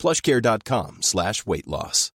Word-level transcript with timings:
plushcare.com 0.00 0.98
slash 1.02 1.44
weight 1.46 1.66
loss. 1.66 2.10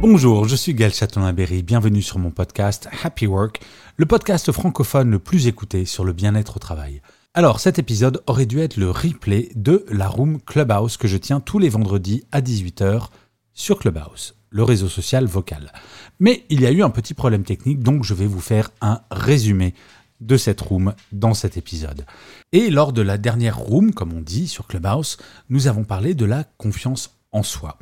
Bonjour, 0.00 0.48
je 0.48 0.56
suis 0.56 0.74
Gaël 0.74 0.92
Châtelain-Berry, 0.92 1.62
bienvenue 1.62 2.02
sur 2.02 2.18
mon 2.18 2.32
podcast 2.32 2.88
Happy 3.04 3.28
Work, 3.28 3.60
le 3.96 4.06
podcast 4.06 4.50
francophone 4.50 5.10
le 5.10 5.20
plus 5.20 5.46
écouté 5.46 5.84
sur 5.84 6.04
le 6.04 6.12
bien-être 6.12 6.56
au 6.56 6.58
travail. 6.58 7.02
Alors, 7.34 7.60
cet 7.60 7.78
épisode 7.78 8.20
aurait 8.26 8.46
dû 8.46 8.58
être 8.58 8.78
le 8.78 8.90
replay 8.90 9.50
de 9.54 9.84
la 9.90 10.08
Room 10.08 10.40
Clubhouse 10.40 10.96
que 10.96 11.06
je 11.06 11.18
tiens 11.18 11.38
tous 11.38 11.60
les 11.60 11.68
vendredis 11.68 12.24
à 12.32 12.40
18h 12.40 13.10
sur 13.52 13.78
Clubhouse, 13.78 14.34
le 14.52 14.62
réseau 14.62 14.88
social 14.88 15.26
vocal. 15.26 15.72
Mais 16.20 16.44
il 16.50 16.60
y 16.60 16.66
a 16.66 16.70
eu 16.70 16.82
un 16.82 16.90
petit 16.90 17.14
problème 17.14 17.42
technique, 17.42 17.80
donc 17.80 18.04
je 18.04 18.14
vais 18.14 18.26
vous 18.26 18.40
faire 18.40 18.70
un 18.80 19.00
résumé 19.10 19.74
de 20.20 20.36
cette 20.36 20.60
room 20.60 20.94
dans 21.10 21.34
cet 21.34 21.56
épisode. 21.56 22.06
Et 22.52 22.70
lors 22.70 22.92
de 22.92 23.02
la 23.02 23.18
dernière 23.18 23.58
room, 23.58 23.92
comme 23.92 24.12
on 24.12 24.20
dit 24.20 24.46
sur 24.46 24.68
Clubhouse, 24.68 25.16
nous 25.48 25.66
avons 25.66 25.84
parlé 25.84 26.14
de 26.14 26.24
la 26.24 26.44
confiance 26.44 27.18
en 27.32 27.42
soi. 27.42 27.78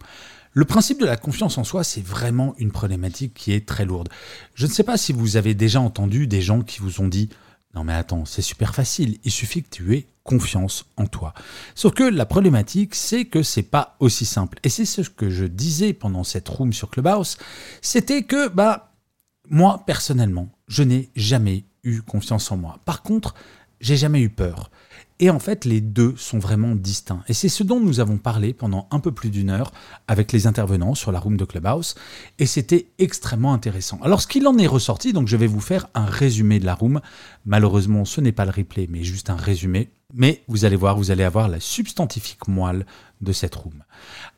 Le 0.52 0.64
principe 0.64 0.98
de 0.98 1.06
la 1.06 1.16
confiance 1.16 1.58
en 1.58 1.64
soi, 1.64 1.84
c'est 1.84 2.04
vraiment 2.04 2.54
une 2.58 2.72
problématique 2.72 3.34
qui 3.34 3.52
est 3.52 3.68
très 3.68 3.84
lourde. 3.84 4.08
Je 4.54 4.66
ne 4.66 4.70
sais 4.70 4.82
pas 4.82 4.96
si 4.96 5.12
vous 5.12 5.36
avez 5.36 5.54
déjà 5.54 5.80
entendu 5.80 6.26
des 6.26 6.40
gens 6.40 6.62
qui 6.62 6.80
vous 6.80 7.00
ont 7.00 7.08
dit 7.08 7.28
non 7.74 7.84
mais 7.84 7.94
attends, 7.94 8.24
c'est 8.24 8.42
super 8.42 8.74
facile, 8.74 9.18
il 9.24 9.30
suffit 9.30 9.62
que 9.62 9.70
tu 9.70 9.94
aies 9.94 10.06
confiance 10.24 10.84
en 10.96 11.06
toi. 11.06 11.34
Sauf 11.74 11.94
que 11.94 12.04
la 12.04 12.26
problématique, 12.26 12.94
c'est 12.94 13.24
que 13.24 13.42
c'est 13.42 13.62
pas 13.62 13.96
aussi 14.00 14.24
simple. 14.24 14.58
Et 14.62 14.68
c'est 14.68 14.84
ce 14.84 15.08
que 15.08 15.30
je 15.30 15.44
disais 15.44 15.92
pendant 15.92 16.24
cette 16.24 16.48
room 16.48 16.72
sur 16.72 16.90
Clubhouse, 16.90 17.36
c'était 17.80 18.22
que 18.22 18.48
bah 18.48 18.92
moi 19.48 19.82
personnellement, 19.86 20.48
je 20.68 20.82
n'ai 20.82 21.10
jamais 21.16 21.64
eu 21.82 22.02
confiance 22.02 22.50
en 22.52 22.56
moi. 22.56 22.78
Par 22.84 23.02
contre, 23.02 23.34
j'ai 23.80 23.96
jamais 23.96 24.20
eu 24.20 24.28
peur. 24.28 24.70
Et 25.22 25.28
en 25.28 25.38
fait, 25.38 25.66
les 25.66 25.82
deux 25.82 26.14
sont 26.16 26.38
vraiment 26.38 26.74
distincts. 26.74 27.22
Et 27.28 27.34
c'est 27.34 27.50
ce 27.50 27.62
dont 27.62 27.78
nous 27.78 28.00
avons 28.00 28.16
parlé 28.16 28.54
pendant 28.54 28.88
un 28.90 29.00
peu 29.00 29.12
plus 29.12 29.28
d'une 29.28 29.50
heure 29.50 29.70
avec 30.08 30.32
les 30.32 30.46
intervenants 30.46 30.94
sur 30.94 31.12
la 31.12 31.20
room 31.20 31.36
de 31.36 31.44
Clubhouse. 31.44 31.94
Et 32.38 32.46
c'était 32.46 32.88
extrêmement 32.98 33.52
intéressant. 33.52 34.00
Alors, 34.02 34.22
ce 34.22 34.26
qu'il 34.26 34.48
en 34.48 34.56
est 34.56 34.66
ressorti, 34.66 35.12
donc 35.12 35.28
je 35.28 35.36
vais 35.36 35.46
vous 35.46 35.60
faire 35.60 35.88
un 35.92 36.06
résumé 36.06 36.58
de 36.58 36.64
la 36.64 36.74
room. 36.74 37.02
Malheureusement, 37.44 38.06
ce 38.06 38.22
n'est 38.22 38.32
pas 38.32 38.46
le 38.46 38.50
replay, 38.50 38.86
mais 38.88 39.04
juste 39.04 39.28
un 39.28 39.36
résumé. 39.36 39.90
Mais 40.14 40.42
vous 40.48 40.64
allez 40.64 40.74
voir, 40.74 40.96
vous 40.96 41.10
allez 41.10 41.22
avoir 41.22 41.50
la 41.50 41.60
substantifique 41.60 42.48
moelle 42.48 42.86
de 43.20 43.32
cette 43.32 43.54
room. 43.54 43.84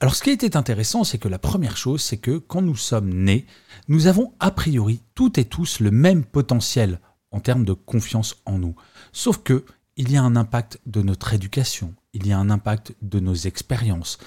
Alors, 0.00 0.16
ce 0.16 0.25
qui 0.25 0.30
était 0.30 0.56
intéressant, 0.56 1.05
c'est 1.05 1.19
que 1.19 1.28
la 1.28 1.38
première 1.38 1.77
chose, 1.77 2.03
c'est 2.03 2.16
que 2.16 2.38
quand 2.38 2.60
nous 2.60 2.77
sommes 2.77 3.08
nés, 3.08 3.47
nous 3.86 4.08
avons 4.08 4.33
a 4.41 4.50
priori 4.50 5.00
toutes 5.14 5.38
et 5.38 5.44
tous 5.44 5.78
le 5.78 5.92
même 5.92 6.25
potentiel 6.25 6.98
en 7.30 7.38
termes 7.38 7.64
de 7.64 7.72
confiance 7.72 8.42
en 8.47 8.58
nous. 8.58 8.75
Sauf 9.12 9.38
que 9.38 9.64
il 9.97 10.11
y 10.11 10.17
a 10.17 10.23
un 10.23 10.37
impact 10.37 10.81
de 10.87 11.03
notre 11.03 11.35
éducation, 11.35 11.95
il 12.15 12.27
y 12.27 12.33
a 12.33 12.39
un 12.39 12.51
impact 12.51 12.95
de 13.03 13.21
nos 13.21 13.35
expériences, 13.35 14.19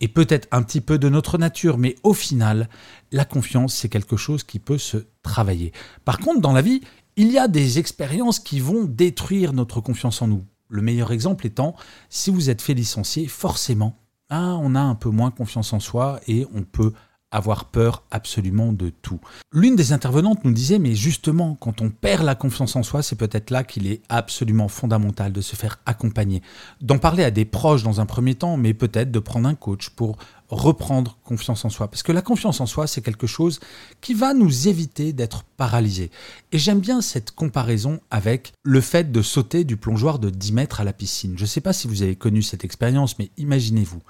et 0.00 0.08
peut-être 0.08 0.48
un 0.50 0.62
petit 0.62 0.80
peu 0.80 0.98
de 0.98 1.08
notre 1.08 1.38
nature, 1.38 1.78
mais 1.78 1.96
au 2.02 2.14
final, 2.14 2.68
la 3.12 3.24
confiance, 3.24 3.74
c'est 3.74 3.88
quelque 3.88 4.16
chose 4.16 4.44
qui 4.44 4.58
peut 4.58 4.78
se 4.78 4.98
travailler. 5.22 5.72
Par 6.04 6.18
contre, 6.18 6.40
dans 6.40 6.52
la 6.52 6.62
vie, 6.62 6.82
il 7.16 7.30
y 7.30 7.38
a 7.38 7.48
des 7.48 7.78
expériences 7.78 8.38
qui 8.38 8.60
vont 8.60 8.84
détruire 8.84 9.52
notre 9.52 9.80
confiance 9.80 10.20
en 10.20 10.28
nous. 10.28 10.44
Le 10.68 10.82
meilleur 10.82 11.12
exemple 11.12 11.46
étant, 11.46 11.76
si 12.08 12.30
vous 12.30 12.50
êtes 12.50 12.62
fait 12.62 12.74
licencier, 12.74 13.26
forcément, 13.26 14.00
ah, 14.30 14.56
on 14.60 14.74
a 14.74 14.80
un 14.80 14.94
peu 14.94 15.10
moins 15.10 15.30
confiance 15.30 15.72
en 15.72 15.80
soi 15.80 16.20
et 16.26 16.46
on 16.54 16.62
peut 16.62 16.92
avoir 17.34 17.64
peur 17.64 18.04
absolument 18.12 18.72
de 18.72 18.90
tout. 18.90 19.18
L'une 19.52 19.74
des 19.74 19.92
intervenantes 19.92 20.44
nous 20.44 20.52
disait, 20.52 20.78
mais 20.78 20.94
justement, 20.94 21.56
quand 21.56 21.82
on 21.82 21.90
perd 21.90 22.24
la 22.24 22.36
confiance 22.36 22.76
en 22.76 22.84
soi, 22.84 23.02
c'est 23.02 23.16
peut-être 23.16 23.50
là 23.50 23.64
qu'il 23.64 23.88
est 23.88 24.02
absolument 24.08 24.68
fondamental 24.68 25.32
de 25.32 25.40
se 25.40 25.56
faire 25.56 25.80
accompagner, 25.84 26.42
d'en 26.80 26.98
parler 26.98 27.24
à 27.24 27.32
des 27.32 27.44
proches 27.44 27.82
dans 27.82 28.00
un 28.00 28.06
premier 28.06 28.36
temps, 28.36 28.56
mais 28.56 28.72
peut-être 28.72 29.10
de 29.10 29.18
prendre 29.18 29.48
un 29.48 29.56
coach 29.56 29.90
pour 29.90 30.16
reprendre 30.48 31.18
confiance 31.24 31.64
en 31.64 31.70
soi. 31.70 31.88
Parce 31.88 32.04
que 32.04 32.12
la 32.12 32.22
confiance 32.22 32.60
en 32.60 32.66
soi, 32.66 32.86
c'est 32.86 33.02
quelque 33.02 33.26
chose 33.26 33.58
qui 34.00 34.14
va 34.14 34.32
nous 34.32 34.68
éviter 34.68 35.12
d'être 35.12 35.42
paralysés. 35.56 36.12
Et 36.52 36.58
j'aime 36.58 36.78
bien 36.78 37.00
cette 37.00 37.32
comparaison 37.32 37.98
avec 38.12 38.52
le 38.62 38.80
fait 38.80 39.10
de 39.10 39.22
sauter 39.22 39.64
du 39.64 39.76
plongeoir 39.76 40.20
de 40.20 40.30
10 40.30 40.52
mètres 40.52 40.80
à 40.80 40.84
la 40.84 40.92
piscine. 40.92 41.34
Je 41.36 41.42
ne 41.42 41.48
sais 41.48 41.60
pas 41.60 41.72
si 41.72 41.88
vous 41.88 42.02
avez 42.02 42.14
connu 42.14 42.42
cette 42.42 42.64
expérience, 42.64 43.18
mais 43.18 43.30
imaginez-vous, 43.38 44.02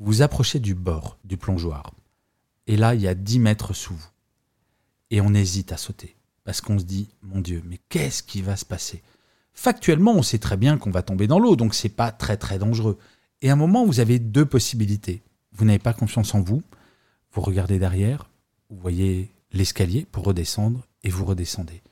vous 0.00 0.22
approchez 0.22 0.58
du 0.58 0.74
bord 0.74 1.16
du 1.24 1.36
plongeoir 1.36 1.92
et 2.66 2.76
là, 2.76 2.94
il 2.94 3.00
y 3.00 3.08
a 3.08 3.14
10 3.14 3.38
mètres 3.38 3.74
sous 3.74 3.94
vous. 3.94 4.08
Et 5.10 5.20
on 5.20 5.34
hésite 5.34 5.72
à 5.72 5.76
sauter. 5.76 6.16
Parce 6.44 6.60
qu'on 6.60 6.78
se 6.78 6.84
dit, 6.84 7.08
mon 7.22 7.40
Dieu, 7.40 7.62
mais 7.64 7.80
qu'est-ce 7.88 8.22
qui 8.22 8.42
va 8.42 8.56
se 8.56 8.64
passer? 8.64 9.02
Factuellement, 9.52 10.14
on 10.14 10.22
sait 10.22 10.38
très 10.38 10.56
bien 10.56 10.78
qu'on 10.78 10.90
va 10.90 11.02
tomber 11.02 11.26
dans 11.26 11.38
l'eau, 11.38 11.56
donc 11.56 11.74
c'est 11.74 11.88
pas 11.88 12.12
très 12.12 12.36
très 12.36 12.58
dangereux. 12.58 12.98
Et 13.42 13.50
à 13.50 13.54
un 13.54 13.56
moment, 13.56 13.84
vous 13.84 14.00
avez 14.00 14.18
deux 14.18 14.44
possibilités. 14.44 15.22
Vous 15.52 15.64
n'avez 15.64 15.78
pas 15.78 15.94
confiance 15.94 16.34
en 16.34 16.42
vous, 16.42 16.62
vous 17.32 17.40
regardez 17.40 17.78
derrière, 17.78 18.30
vous 18.68 18.78
voyez 18.78 19.32
l'escalier 19.52 20.06
pour 20.10 20.24
redescendre, 20.24 20.86
et 21.02 21.08
vous 21.08 21.24
redescendez. 21.24 21.82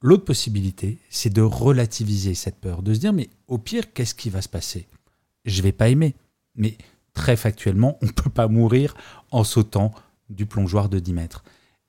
L'autre 0.00 0.24
possibilité, 0.24 0.98
c'est 1.10 1.32
de 1.32 1.42
relativiser 1.42 2.34
cette 2.34 2.60
peur, 2.60 2.82
de 2.82 2.92
se 2.94 3.00
dire, 3.00 3.12
mais 3.12 3.30
au 3.46 3.58
pire, 3.58 3.92
qu'est-ce 3.92 4.14
qui 4.14 4.30
va 4.30 4.42
se 4.42 4.48
passer? 4.48 4.86
Je 5.44 5.62
vais 5.62 5.72
pas 5.72 5.88
aimer, 5.88 6.14
mais 6.54 6.76
très 7.14 7.36
factuellement, 7.36 7.98
on 8.02 8.06
ne 8.06 8.12
peut 8.12 8.30
pas 8.30 8.48
mourir 8.48 8.94
en 9.30 9.44
sautant 9.44 9.92
du 10.30 10.46
plongeoir 10.46 10.88
de 10.88 10.98
10 10.98 11.12
mètres. 11.12 11.44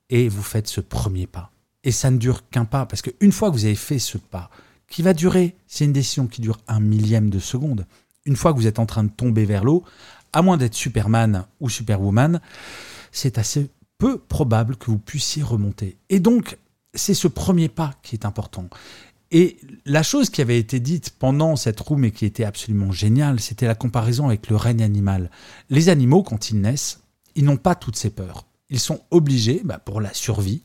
Et 0.09 0.29
vous 0.29 0.43
faites 0.43 0.67
ce 0.67 0.81
premier 0.81 1.27
pas. 1.27 1.51
Et 1.83 1.91
ça 1.91 2.11
ne 2.11 2.17
dure 2.17 2.49
qu'un 2.49 2.65
pas, 2.65 2.85
parce 2.85 3.01
qu'une 3.01 3.31
fois 3.31 3.49
que 3.49 3.55
vous 3.55 3.65
avez 3.65 3.75
fait 3.75 3.99
ce 3.99 4.17
pas, 4.17 4.49
qui 4.87 5.01
va 5.01 5.13
durer, 5.13 5.55
c'est 5.67 5.85
une 5.85 5.93
décision 5.93 6.27
qui 6.27 6.41
dure 6.41 6.57
un 6.67 6.79
millième 6.79 7.29
de 7.29 7.39
seconde, 7.39 7.85
une 8.25 8.35
fois 8.35 8.53
que 8.53 8.57
vous 8.57 8.67
êtes 8.67 8.79
en 8.79 8.85
train 8.85 9.03
de 9.03 9.09
tomber 9.09 9.45
vers 9.45 9.63
l'eau, 9.63 9.83
à 10.33 10.41
moins 10.41 10.57
d'être 10.57 10.75
Superman 10.75 11.45
ou 11.59 11.69
Superwoman, 11.69 12.41
c'est 13.11 13.37
assez 13.37 13.69
peu 13.97 14.17
probable 14.17 14.75
que 14.75 14.91
vous 14.91 14.99
puissiez 14.99 15.43
remonter. 15.43 15.97
Et 16.09 16.19
donc, 16.19 16.57
c'est 16.93 17.13
ce 17.13 17.27
premier 17.27 17.69
pas 17.69 17.93
qui 18.01 18.15
est 18.15 18.25
important. 18.25 18.69
Et 19.31 19.57
la 19.85 20.01
chose 20.01 20.29
qui 20.29 20.41
avait 20.41 20.57
été 20.57 20.79
dite 20.79 21.11
pendant 21.11 21.55
cette 21.55 21.79
room 21.79 22.03
et 22.03 22.11
qui 22.11 22.25
était 22.25 22.45
absolument 22.45 22.91
géniale, 22.91 23.39
c'était 23.39 23.67
la 23.67 23.75
comparaison 23.75 24.27
avec 24.27 24.49
le 24.49 24.55
règne 24.55 24.81
animal. 24.81 25.29
Les 25.69 25.89
animaux, 25.89 26.23
quand 26.23 26.49
ils 26.49 26.59
naissent, 26.59 27.01
ils 27.39 27.45
n'ont 27.45 27.55
pas 27.55 27.73
toutes 27.73 27.95
ces 27.95 28.09
peurs. 28.09 28.45
Ils 28.69 28.81
sont 28.81 28.99
obligés, 29.11 29.61
bah, 29.63 29.79
pour 29.79 30.01
la 30.01 30.13
survie, 30.13 30.61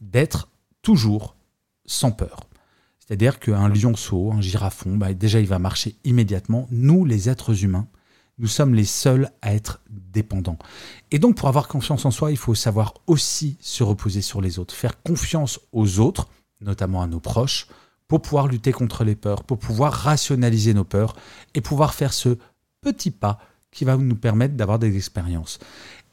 d'être 0.00 0.48
toujours 0.80 1.36
sans 1.84 2.12
peur. 2.12 2.40
C'est-à-dire 2.98 3.38
qu'un 3.38 3.68
lionceau, 3.68 4.32
un 4.32 4.40
girafon, 4.40 4.96
bah, 4.96 5.12
déjà 5.12 5.38
il 5.38 5.46
va 5.46 5.58
marcher 5.58 5.96
immédiatement. 6.02 6.66
Nous, 6.70 7.04
les 7.04 7.28
êtres 7.28 7.62
humains, 7.62 7.88
nous 8.38 8.46
sommes 8.46 8.74
les 8.74 8.86
seuls 8.86 9.28
à 9.42 9.54
être 9.54 9.82
dépendants. 9.90 10.56
Et 11.10 11.18
donc 11.18 11.36
pour 11.36 11.46
avoir 11.48 11.68
confiance 11.68 12.06
en 12.06 12.10
soi, 12.10 12.30
il 12.30 12.38
faut 12.38 12.54
savoir 12.54 12.94
aussi 13.06 13.58
se 13.60 13.84
reposer 13.84 14.22
sur 14.22 14.40
les 14.40 14.58
autres, 14.58 14.74
faire 14.74 15.02
confiance 15.02 15.60
aux 15.72 16.00
autres, 16.00 16.30
notamment 16.62 17.02
à 17.02 17.06
nos 17.06 17.20
proches, 17.20 17.68
pour 18.08 18.22
pouvoir 18.22 18.48
lutter 18.48 18.72
contre 18.72 19.04
les 19.04 19.14
peurs, 19.14 19.44
pour 19.44 19.58
pouvoir 19.58 19.92
rationaliser 19.92 20.72
nos 20.72 20.84
peurs 20.84 21.16
et 21.52 21.60
pouvoir 21.60 21.92
faire 21.92 22.14
ce 22.14 22.38
petit 22.80 23.10
pas 23.10 23.40
qui 23.70 23.84
va 23.84 23.98
nous 23.98 24.16
permettre 24.16 24.54
d'avoir 24.54 24.78
des 24.78 24.96
expériences. 24.96 25.58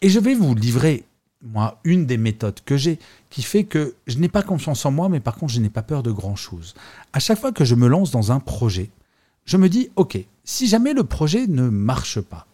Et 0.02 0.10
je 0.10 0.20
vais 0.20 0.34
vous 0.34 0.56
livrer, 0.56 1.06
moi, 1.44 1.80
une 1.84 2.06
des 2.06 2.18
méthodes 2.18 2.60
que 2.66 2.78
j'ai 2.78 3.00
qui 3.30 3.44
fait 3.44 3.64
que 3.64 3.96
je 4.08 4.18
n'ai 4.18 4.30
pas 4.30 4.44
confiance 4.44 4.86
en 4.86 4.92
moi, 4.92 5.10
mais 5.10 5.20
par 5.20 5.36
contre, 5.36 5.54
je 5.54 5.60
n'ai 5.60 5.70
pas 5.70 5.84
peur 5.84 6.04
de 6.04 6.12
grand-chose. 6.12 6.74
À 7.14 7.20
chaque 7.20 7.40
fois 7.40 7.52
que 7.52 7.66
je 7.66 7.76
me 7.76 7.88
lance 7.88 8.12
dans 8.12 8.32
un 8.32 8.40
projet, 8.40 8.90
je 9.46 9.58
me 9.58 9.70
dis, 9.70 9.90
OK, 9.96 10.18
si 10.44 10.68
jamais 10.68 10.94
le 10.94 11.04
projet 11.04 11.48
ne 11.48 11.70
marche 11.70 12.20
pas, 12.20 12.48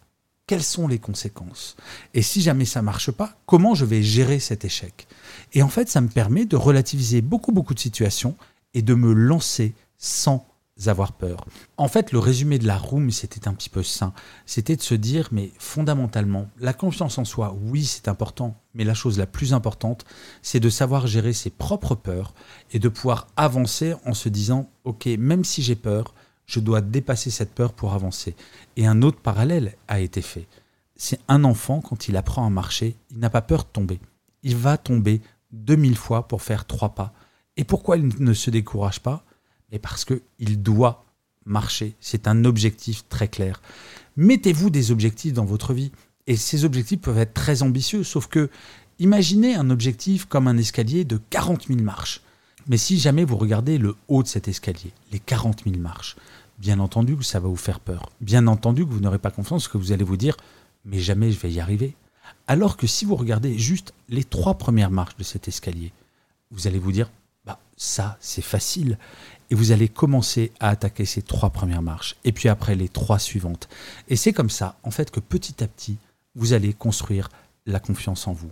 quelles 0.46 0.64
sont 0.64 0.88
les 0.88 1.00
conséquences? 1.00 1.76
Et 2.14 2.22
si 2.22 2.42
jamais 2.42 2.66
ça 2.66 2.82
marche 2.82 3.12
pas, 3.12 3.38
comment 3.46 3.76
je 3.76 3.86
vais 3.86 4.02
gérer 4.02 4.40
cet 4.40 4.64
échec? 4.64 5.08
Et 5.54 5.62
en 5.62 5.68
fait, 5.68 5.90
ça 5.90 6.00
me 6.00 6.08
permet 6.08 6.46
de 6.46 6.56
relativiser 6.56 7.22
beaucoup, 7.22 7.52
beaucoup 7.52 7.74
de 7.74 7.80
situations 7.80 8.36
et 8.74 8.82
de 8.82 8.94
me 8.94 9.12
lancer 9.14 9.74
sans 9.98 10.46
avoir 10.86 11.14
peur. 11.14 11.46
En 11.78 11.88
fait, 11.88 12.12
le 12.12 12.20
résumé 12.20 12.60
de 12.60 12.68
la 12.68 12.78
room, 12.78 13.10
c'était 13.10 13.48
un 13.48 13.54
petit 13.54 13.70
peu 13.70 13.84
sain. 13.84 14.14
C'était 14.46 14.76
de 14.76 14.82
se 14.82 14.94
dire, 14.94 15.30
mais 15.32 15.52
fondamentalement, 15.58 16.48
la 16.60 16.74
confiance 16.74 17.18
en 17.18 17.26
soi, 17.26 17.56
oui, 17.64 17.84
c'est 17.84 18.08
important, 18.08 18.56
mais 18.74 18.84
la 18.84 18.94
chose 18.94 19.18
la 19.18 19.26
plus 19.26 19.54
importante, 19.54 20.06
c'est 20.42 20.60
de 20.60 20.70
savoir 20.70 21.08
gérer 21.08 21.34
ses 21.34 21.50
propres 21.50 21.96
peurs 21.96 22.34
et 22.72 22.80
de 22.80 22.90
pouvoir 22.90 23.28
avancer 23.36 23.96
en 24.06 24.14
se 24.14 24.30
disant, 24.30 24.70
ok, 24.84 25.08
même 25.18 25.44
si 25.44 25.64
j'ai 25.64 25.76
peur, 25.76 26.14
je 26.46 26.60
dois 26.60 26.82
dépasser 26.82 27.30
cette 27.32 27.54
peur 27.54 27.74
pour 27.74 27.94
avancer. 27.94 28.36
Et 28.76 28.86
un 28.88 29.02
autre 29.02 29.20
parallèle 29.20 29.76
a 29.88 30.00
été 30.00 30.22
fait. 30.22 30.48
C'est 30.96 31.20
un 31.28 31.44
enfant, 31.44 31.82
quand 31.82 32.08
il 32.08 32.18
apprend 32.18 32.46
à 32.46 32.50
marcher, 32.50 32.96
il 33.12 33.20
n'a 33.20 33.30
pas 33.30 33.42
peur 33.42 33.64
de 33.64 33.70
tomber. 33.70 34.00
Il 34.44 34.56
va 34.56 34.78
tomber 34.78 35.22
2000 35.52 35.98
fois 35.98 36.28
pour 36.28 36.42
faire 36.42 36.66
trois 36.66 36.96
pas. 36.96 37.14
Et 37.58 37.64
pourquoi 37.64 37.98
il 37.98 38.10
ne 38.20 38.34
se 38.34 38.50
décourage 38.50 39.02
pas? 39.02 39.24
Mais 39.72 39.80
parce 39.80 40.06
qu'il 40.06 40.62
doit 40.62 41.06
marcher. 41.46 41.96
C'est 42.00 42.28
un 42.28 42.46
objectif 42.46 43.08
très 43.10 43.28
clair. 43.28 43.62
Mettez-vous 44.16 44.70
des 44.70 44.92
objectifs 44.92 45.34
dans 45.34 45.46
votre 45.46 45.74
vie. 45.74 45.92
Et 46.28 46.36
ces 46.36 46.66
objectifs 46.66 47.02
peuvent 47.02 47.18
être 47.18 47.34
très 47.34 47.64
ambitieux, 47.64 48.04
sauf 48.04 48.28
que 48.28 48.50
imaginez 49.00 49.56
un 49.56 49.70
objectif 49.70 50.26
comme 50.26 50.48
un 50.48 50.58
escalier 50.58 51.06
de 51.06 51.20
40 51.30 51.68
000 51.68 51.80
marches. 51.82 52.22
Mais 52.68 52.78
si 52.78 53.00
jamais 53.00 53.24
vous 53.24 53.38
regardez 53.38 53.78
le 53.78 53.96
haut 54.10 54.24
de 54.24 54.28
cet 54.28 54.50
escalier, 54.50 54.92
les 55.14 55.20
40 55.20 55.64
000 55.64 55.78
marches, 55.78 56.18
bien 56.60 56.80
entendu 56.80 57.16
que 57.16 57.24
ça 57.24 57.40
va 57.40 57.48
vous 57.48 57.56
faire 57.56 57.80
peur. 57.80 58.10
Bien 58.20 58.48
entendu 58.48 58.86
que 58.86 58.92
vous 58.92 59.00
n'aurez 59.00 59.20
pas 59.20 59.32
confiance, 59.32 59.70
que 59.70 59.78
vous 59.78 59.94
allez 59.94 60.04
vous 60.04 60.18
dire, 60.18 60.36
mais 60.84 61.00
jamais 61.00 61.32
je 61.32 61.40
vais 61.40 61.52
y 61.52 61.62
arriver. 61.62 61.96
Alors 62.48 62.76
que 62.76 62.88
si 62.88 63.06
vous 63.06 63.16
regardez 63.16 63.58
juste 63.58 63.94
les 64.10 64.26
trois 64.26 64.56
premières 64.56 64.92
marches 64.92 65.16
de 65.16 65.24
cet 65.24 65.48
escalier, 65.48 65.94
vous 66.52 66.68
allez 66.68 66.80
vous 66.80 66.92
dire, 66.92 67.10
ça 67.78 68.18
c'est 68.20 68.42
facile. 68.42 68.98
Et 69.50 69.56
vous 69.56 69.72
allez 69.72 69.88
commencer 69.88 70.52
à 70.60 70.70
attaquer 70.70 71.06
ces 71.06 71.22
trois 71.22 71.52
premières 71.52 71.82
marches, 71.82 72.18
et 72.26 72.34
puis 72.34 72.50
après 72.50 72.76
les 72.76 72.90
trois 72.90 73.20
suivantes. 73.20 73.70
Et 74.10 74.18
c'est 74.18 74.34
comme 74.34 74.50
ça, 74.50 74.78
en 74.84 74.92
fait, 74.92 75.10
que 75.10 75.22
petit 75.22 75.64
à 75.64 75.68
petit, 75.68 75.98
vous 76.36 76.52
allez 76.52 76.74
construire 76.74 77.30
la 77.66 77.80
confiance 77.80 78.28
en 78.28 78.34
vous. 78.34 78.52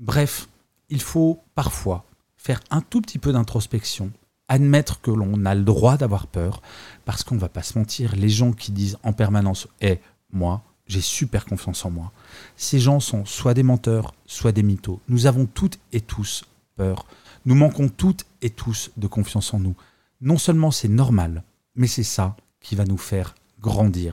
Bref, 0.00 0.48
il 0.88 1.00
faut 1.00 1.40
parfois 1.54 2.04
faire 2.36 2.60
un 2.70 2.80
tout 2.80 3.00
petit 3.00 3.18
peu 3.18 3.32
d'introspection, 3.32 4.10
admettre 4.48 5.00
que 5.00 5.12
l'on 5.12 5.44
a 5.44 5.54
le 5.54 5.62
droit 5.62 5.96
d'avoir 5.96 6.26
peur, 6.26 6.60
parce 7.04 7.22
qu'on 7.22 7.36
ne 7.36 7.40
va 7.40 7.48
pas 7.48 7.62
se 7.62 7.78
mentir, 7.78 8.16
les 8.16 8.28
gens 8.28 8.52
qui 8.52 8.72
disent 8.72 8.98
en 9.04 9.12
permanence 9.12 9.68
Eh, 9.80 10.00
moi, 10.32 10.62
j'ai 10.86 11.00
super 11.00 11.44
confiance 11.46 11.84
en 11.84 11.90
moi. 11.90 12.12
Ces 12.56 12.80
gens 12.80 13.00
sont 13.00 13.24
soit 13.24 13.54
des 13.54 13.62
menteurs, 13.62 14.12
soit 14.26 14.52
des 14.52 14.62
mythos. 14.62 15.00
Nous 15.08 15.26
avons 15.26 15.46
toutes 15.46 15.78
et 15.92 16.00
tous 16.00 16.44
peur. 16.76 17.06
Nous 17.44 17.54
manquons 17.54 17.88
toutes 17.88 18.26
et 18.40 18.50
tous 18.50 18.90
de 18.96 19.06
confiance 19.06 19.52
en 19.54 19.60
nous. 19.60 19.74
Non 20.20 20.38
seulement 20.38 20.70
c'est 20.70 20.88
normal, 20.88 21.42
mais 21.74 21.86
c'est 21.86 22.02
ça 22.02 22.36
qui 22.60 22.76
va 22.76 22.84
nous 22.84 22.98
faire 22.98 23.34
grandir. 23.60 24.12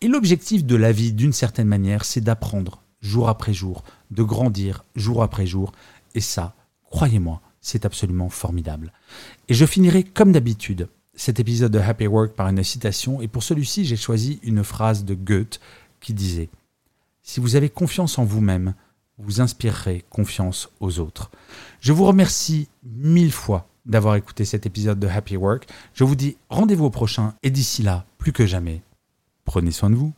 Et 0.00 0.08
l'objectif 0.08 0.64
de 0.64 0.76
la 0.76 0.92
vie, 0.92 1.12
d'une 1.12 1.32
certaine 1.32 1.68
manière, 1.68 2.04
c'est 2.04 2.20
d'apprendre 2.20 2.82
jour 3.00 3.28
après 3.28 3.54
jour, 3.54 3.84
de 4.10 4.22
grandir 4.22 4.84
jour 4.94 5.22
après 5.22 5.46
jour. 5.46 5.72
Et 6.14 6.20
ça, 6.20 6.54
croyez-moi, 6.84 7.40
c'est 7.60 7.84
absolument 7.84 8.30
formidable. 8.30 8.92
Et 9.48 9.54
je 9.54 9.66
finirai 9.66 10.02
comme 10.02 10.32
d'habitude 10.32 10.88
cet 11.14 11.40
épisode 11.40 11.72
de 11.72 11.78
Happy 11.78 12.06
Work 12.06 12.34
par 12.34 12.48
une 12.48 12.62
citation, 12.62 13.20
et 13.22 13.28
pour 13.28 13.42
celui-ci 13.42 13.86
j'ai 13.86 13.96
choisi 13.96 14.38
une 14.42 14.62
phrase 14.62 15.04
de 15.04 15.14
Goethe 15.14 15.60
qui 16.00 16.12
disait⁇ 16.12 16.44
Si 17.22 17.40
vous 17.40 17.56
avez 17.56 17.70
confiance 17.70 18.18
en 18.18 18.24
vous-même, 18.24 18.74
vous 19.18 19.40
inspirerez 19.40 20.04
confiance 20.10 20.68
aux 20.80 20.98
autres. 20.98 21.30
Je 21.80 21.92
vous 21.92 22.04
remercie 22.04 22.68
mille 22.84 23.32
fois 23.32 23.68
d'avoir 23.86 24.16
écouté 24.16 24.44
cet 24.44 24.66
épisode 24.66 24.98
de 24.98 25.06
Happy 25.06 25.36
Work. 25.36 25.68
Je 25.94 26.04
vous 26.04 26.16
dis 26.16 26.36
rendez-vous 26.48 26.86
au 26.86 26.90
prochain, 26.90 27.34
et 27.42 27.50
d'ici 27.50 27.82
là, 27.82 28.04
plus 28.18 28.32
que 28.32 28.46
jamais, 28.46 28.82
prenez 29.44 29.70
soin 29.70 29.90
de 29.90 29.94
vous. 29.94 30.12